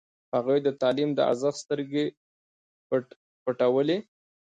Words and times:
هغوی 0.35 0.59
د 0.63 0.67
تعلیم 0.81 1.09
د 1.15 1.19
ارزښت 1.29 1.59
سترګې 1.63 2.05
پټولې. 3.43 3.97